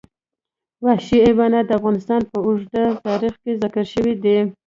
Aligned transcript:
وحشي 0.85 1.17
حیوانات 1.25 1.65
د 1.67 1.71
افغانستان 1.79 2.21
په 2.31 2.37
اوږده 2.45 2.83
تاریخ 3.07 3.33
کې 3.43 3.51
ذکر 3.61 3.85
شوی 3.93 4.13
دی. 4.23 4.37